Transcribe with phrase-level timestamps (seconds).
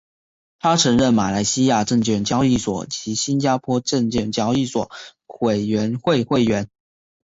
[0.57, 4.89] 他曾任马来西亚证券交易所及新加坡证券交易所
[5.41, 6.71] 委员会会员。